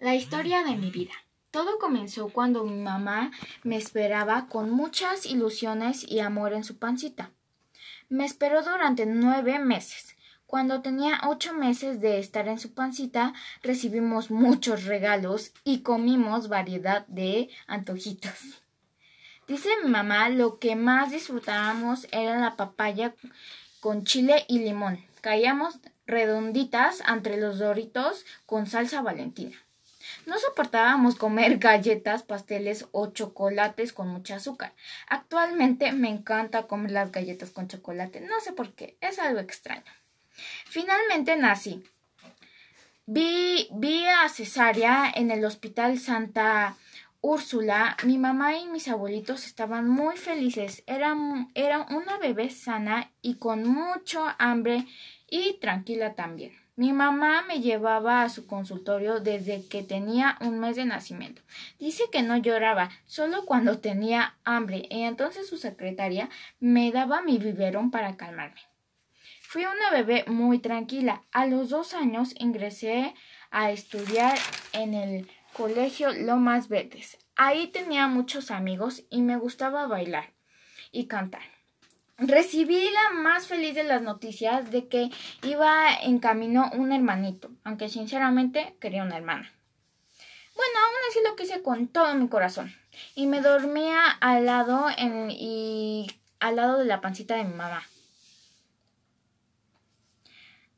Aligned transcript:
La 0.00 0.14
historia 0.14 0.62
de 0.62 0.76
mi 0.76 0.92
vida. 0.92 1.10
Todo 1.50 1.80
comenzó 1.80 2.28
cuando 2.28 2.62
mi 2.62 2.80
mamá 2.80 3.32
me 3.64 3.76
esperaba 3.76 4.46
con 4.46 4.70
muchas 4.70 5.26
ilusiones 5.26 6.08
y 6.08 6.20
amor 6.20 6.52
en 6.52 6.62
su 6.62 6.78
pancita. 6.78 7.32
Me 8.08 8.24
esperó 8.24 8.62
durante 8.62 9.06
nueve 9.06 9.58
meses. 9.58 10.16
Cuando 10.46 10.82
tenía 10.82 11.22
ocho 11.26 11.52
meses 11.52 12.00
de 12.00 12.20
estar 12.20 12.46
en 12.46 12.60
su 12.60 12.74
pancita, 12.74 13.34
recibimos 13.64 14.30
muchos 14.30 14.84
regalos 14.84 15.52
y 15.64 15.80
comimos 15.80 16.48
variedad 16.48 17.04
de 17.08 17.50
antojitos. 17.66 18.62
Dice 19.48 19.68
mi 19.82 19.90
mamá, 19.90 20.28
lo 20.28 20.60
que 20.60 20.76
más 20.76 21.10
disfrutábamos 21.10 22.06
era 22.12 22.38
la 22.38 22.54
papaya 22.54 23.16
con 23.80 24.04
chile 24.04 24.44
y 24.46 24.60
limón. 24.60 25.04
Caíamos 25.22 25.80
redonditas 26.06 27.02
entre 27.12 27.36
los 27.40 27.58
doritos 27.58 28.24
con 28.46 28.68
salsa 28.68 29.02
valentina. 29.02 29.56
No 30.26 30.38
soportábamos 30.38 31.16
comer 31.16 31.58
galletas, 31.68 32.22
pasteles 32.22 32.86
o 32.92 33.08
chocolates 33.08 33.92
con 33.92 34.08
mucha 34.08 34.36
azúcar. 34.36 34.74
Actualmente 35.08 35.92
me 35.92 36.08
encanta 36.08 36.66
comer 36.66 36.92
las 36.92 37.12
galletas 37.12 37.50
con 37.50 37.68
chocolate. 37.68 38.20
No 38.20 38.40
sé 38.40 38.52
por 38.52 38.72
qué, 38.74 38.96
es 39.00 39.18
algo 39.18 39.40
extraño. 39.40 39.92
Finalmente 40.66 41.36
nací. 41.36 41.82
Vi, 43.06 43.68
vi 43.72 44.04
a 44.06 44.28
Cesárea 44.28 45.10
en 45.14 45.30
el 45.30 45.44
Hospital 45.44 45.98
Santa 45.98 46.76
Úrsula. 47.20 47.96
Mi 48.04 48.16
mamá 48.16 48.56
y 48.56 48.66
mis 48.66 48.88
abuelitos 48.88 49.46
estaban 49.46 49.88
muy 49.88 50.16
felices. 50.16 50.84
Era, 50.86 51.16
era 51.54 51.82
una 51.90 52.18
bebé 52.18 52.50
sana 52.50 53.10
y 53.22 53.34
con 53.34 53.66
mucho 53.66 54.24
hambre 54.38 54.86
y 55.28 55.58
tranquila 55.60 56.14
también. 56.14 56.52
Mi 56.76 56.92
mamá 56.92 57.42
me 57.42 57.60
llevaba 57.60 58.22
a 58.22 58.28
su 58.28 58.46
consultorio 58.46 59.18
desde 59.18 59.66
que 59.66 59.82
tenía 59.82 60.38
un 60.40 60.60
mes 60.60 60.76
de 60.76 60.84
nacimiento. 60.84 61.42
Dice 61.80 62.04
que 62.12 62.22
no 62.22 62.36
lloraba, 62.36 62.90
solo 63.04 63.44
cuando 63.46 63.78
tenía 63.78 64.36
hambre, 64.44 64.86
y 64.88 65.02
entonces 65.02 65.48
su 65.48 65.56
secretaria 65.56 66.30
me 66.60 66.92
daba 66.92 67.20
mi 67.20 67.38
biberón 67.38 67.90
para 67.90 68.16
calmarme. 68.16 68.60
Fui 69.42 69.64
una 69.64 69.90
bebé 69.90 70.24
muy 70.28 70.60
tranquila. 70.60 71.24
A 71.32 71.46
los 71.46 71.70
dos 71.70 71.94
años 71.94 72.32
ingresé 72.38 73.12
a 73.50 73.72
estudiar 73.72 74.38
en 74.72 74.94
el 74.94 75.28
colegio 75.58 76.12
Lomas 76.12 76.70
Verdes. 76.70 77.18
Ahí 77.36 77.66
tenía 77.66 78.06
muchos 78.06 78.50
amigos 78.50 79.04
y 79.10 79.20
me 79.20 79.36
gustaba 79.36 79.86
bailar 79.86 80.32
y 80.90 81.06
cantar 81.06 81.42
recibí 82.18 82.90
la 82.90 83.10
más 83.20 83.46
feliz 83.46 83.74
de 83.74 83.84
las 83.84 84.02
noticias 84.02 84.70
de 84.70 84.88
que 84.88 85.10
iba 85.42 85.94
en 86.02 86.18
camino 86.18 86.70
un 86.74 86.92
hermanito, 86.92 87.50
aunque 87.64 87.88
sinceramente 87.88 88.76
quería 88.80 89.04
una 89.04 89.16
hermana. 89.16 89.52
Bueno, 90.56 90.78
aún 90.84 90.96
así 91.08 91.20
lo 91.24 91.36
quise 91.36 91.62
con 91.62 91.86
todo 91.86 92.12
mi 92.14 92.28
corazón. 92.28 92.74
Y 93.14 93.26
me 93.26 93.40
dormía 93.40 94.08
al 94.20 94.46
lado 94.46 94.88
en, 94.96 95.30
y 95.30 96.10
al 96.40 96.56
lado 96.56 96.78
de 96.78 96.84
la 96.84 97.00
pancita 97.00 97.36
de 97.36 97.44
mi 97.44 97.54
mamá. 97.54 97.84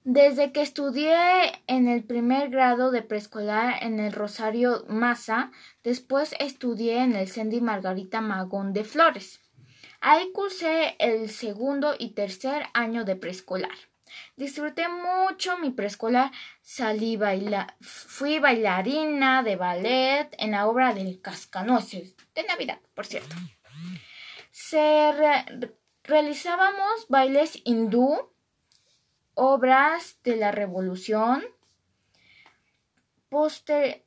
Desde 0.05 0.51
que 0.53 0.63
estudié 0.63 1.63
en 1.67 1.87
el 1.87 2.05
primer 2.05 2.49
grado 2.49 2.91
de 2.91 3.03
preescolar 3.03 3.83
en 3.83 4.01
el 4.01 4.13
Rosario 4.13 4.85
Maza, 4.89 5.51
después 5.85 6.35
estudié 6.39 7.03
en 7.03 7.15
el 7.15 7.29
Sandy 7.29 7.61
Margarita 7.61 8.23
Magón 8.23 8.73
de 8.73 8.85
Flores. 8.85 9.41
Ahí 10.01 10.33
cursé 10.33 10.97
el 10.99 11.29
segundo 11.29 11.95
y 11.99 12.15
tercer 12.15 12.65
año 12.73 13.05
de 13.05 13.17
preescolar. 13.17 13.77
Disfruté 14.37 14.89
mucho 14.89 15.59
mi 15.59 15.71
preescolar. 15.71 16.31
Salí 16.63 17.17
baila 17.17 17.77
fui 17.81 18.39
bailarina 18.39 19.43
de 19.43 19.57
ballet 19.57 20.29
en 20.39 20.53
la 20.53 20.67
obra 20.67 20.95
del 20.95 21.21
Cascanueces 21.21 22.17
de 22.35 22.45
Navidad, 22.45 22.81
por 22.95 23.05
cierto. 23.05 23.37
Se 24.51 25.13
realizábamos 26.05 27.07
bailes 27.09 27.61
hindú, 27.65 28.33
obras 29.43 30.19
de 30.23 30.37
la 30.37 30.53
Revolución, 30.53 31.43
póster 33.31 34.05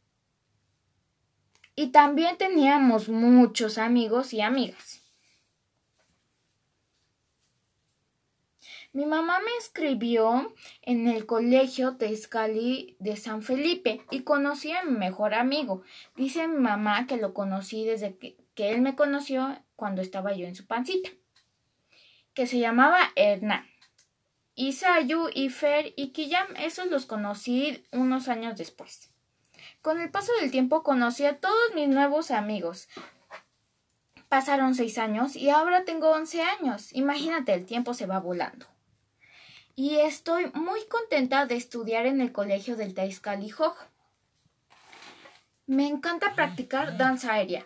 y 1.75 1.87
también 1.87 2.37
teníamos 2.37 3.09
muchos 3.09 3.79
amigos 3.79 4.31
y 4.33 4.41
amigas. 4.41 5.01
Mi 8.91 9.07
mamá 9.07 9.39
me 9.39 9.49
escribió 9.57 10.53
en 10.83 11.07
el 11.07 11.25
colegio 11.25 11.97
Tezcali 11.97 12.95
de 12.99 13.17
San 13.17 13.41
Felipe 13.41 14.05
y 14.11 14.21
conocí 14.21 14.71
a 14.71 14.83
mi 14.83 14.95
mejor 14.95 15.33
amigo. 15.33 15.81
Dice 16.15 16.47
mi 16.47 16.59
mamá 16.59 17.07
que 17.07 17.17
lo 17.17 17.33
conocí 17.33 17.85
desde 17.85 18.15
que, 18.53 18.69
él 18.69 18.83
me 18.83 18.95
conoció 18.95 19.57
cuando 19.75 20.03
estaba 20.03 20.35
yo 20.35 20.45
en 20.45 20.53
su 20.53 20.67
pancita, 20.67 21.09
que 22.35 22.45
se 22.45 22.59
llamaba 22.59 22.99
Hernán. 23.15 23.72
Isayu, 24.55 25.29
Ifer 25.33 25.93
y 25.95 26.09
Kiyam, 26.09 26.47
esos 26.57 26.87
los 26.87 27.05
conocí 27.05 27.85
unos 27.91 28.27
años 28.27 28.57
después. 28.57 29.09
Con 29.81 29.99
el 29.99 30.11
paso 30.11 30.31
del 30.39 30.51
tiempo 30.51 30.83
conocí 30.83 31.25
a 31.25 31.39
todos 31.39 31.73
mis 31.75 31.87
nuevos 31.87 32.31
amigos. 32.31 32.87
Pasaron 34.29 34.75
seis 34.75 34.97
años 34.97 35.35
y 35.35 35.49
ahora 35.49 35.85
tengo 35.85 36.11
once 36.11 36.41
años. 36.41 36.93
Imagínate, 36.93 37.53
el 37.53 37.65
tiempo 37.65 37.93
se 37.93 38.05
va 38.05 38.19
volando 38.19 38.67
y 39.75 39.95
estoy 39.95 40.51
muy 40.53 40.85
contenta 40.85 41.45
de 41.45 41.55
estudiar 41.55 42.05
en 42.05 42.21
el 42.21 42.31
colegio 42.31 42.75
del 42.75 42.93
Taizcali 42.93 43.51
Me 45.65 45.87
encanta 45.87 46.35
practicar 46.35 46.97
danza 46.97 47.33
aérea. 47.33 47.65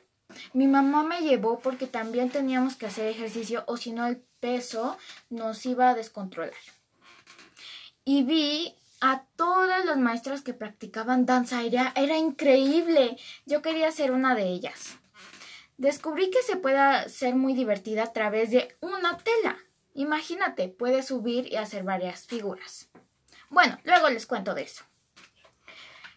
Mi 0.54 0.68
mamá 0.68 1.04
me 1.04 1.22
llevó 1.22 1.59
porque 1.59 1.88
también 1.88 2.30
teníamos 2.30 2.75
que 2.75 2.86
hacer 2.86 3.08
ejercicio 3.08 3.64
o 3.68 3.78
si 3.78 3.92
no 3.92 4.08
el 4.08 4.18
peso 4.40 4.98
nos 5.30 5.66
iba 5.66 5.90
a 5.90 5.96
descontrolar. 5.96 6.54
Y 8.07 8.23
vi 8.23 8.73
a 9.01 9.25
todas 9.35 9.84
las 9.84 9.97
maestras 9.97 10.41
que 10.41 10.53
practicaban 10.53 11.25
danza 11.25 11.57
aérea. 11.57 11.91
Era 11.94 12.16
increíble. 12.16 13.18
Yo 13.45 13.62
quería 13.62 13.91
ser 13.91 14.12
una 14.12 14.34
de 14.34 14.44
ellas. 14.44 14.95
Descubrí 15.75 16.31
que 16.31 16.41
se 16.41 16.56
puede 16.56 17.09
ser 17.09 17.35
muy 17.35 17.53
divertida 17.53 18.03
a 18.03 18.13
través 18.13 18.50
de 18.50 18.73
una 18.79 19.18
tela. 19.18 19.57
Imagínate, 19.94 20.69
puedes 20.69 21.07
subir 21.07 21.51
y 21.51 21.57
hacer 21.57 21.84
varias 21.84 22.25
figuras. 22.25 22.88
Bueno, 23.50 23.78
luego 23.84 24.09
les 24.09 24.25
cuento 24.25 24.53
de 24.53 24.62
eso. 24.62 24.85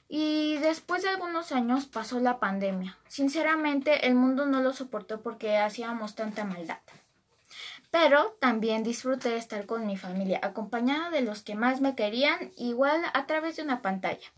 Y 0.08 0.58
después 0.58 1.02
de 1.02 1.08
algunos 1.08 1.50
años 1.50 1.86
pasó 1.86 2.20
la 2.20 2.38
pandemia. 2.38 2.98
Sinceramente, 3.08 4.06
el 4.06 4.14
mundo 4.14 4.46
no 4.46 4.62
lo 4.62 4.72
soportó 4.72 5.22
porque 5.22 5.56
hacíamos 5.56 6.14
tanta 6.14 6.44
maldad. 6.44 6.78
Pero 7.90 8.36
también 8.40 8.82
disfruté 8.84 9.36
estar 9.36 9.66
con 9.66 9.86
mi 9.86 9.96
familia, 9.96 10.38
acompañada 10.42 11.10
de 11.10 11.22
los 11.22 11.42
que 11.42 11.54
más 11.54 11.80
me 11.80 11.94
querían, 11.96 12.52
igual 12.56 13.02
a 13.12 13.26
través 13.26 13.56
de 13.56 13.62
una 13.62 13.82
pantalla. 13.82 14.32